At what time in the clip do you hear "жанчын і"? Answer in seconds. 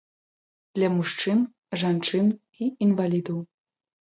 1.81-2.71